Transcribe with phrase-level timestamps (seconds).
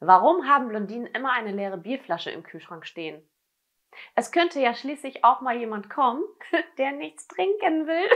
[0.00, 3.22] Warum haben Blondinen immer eine leere Bierflasche im Kühlschrank stehen?
[4.14, 6.22] Es könnte ja schließlich auch mal jemand kommen,
[6.78, 8.08] der nichts trinken will.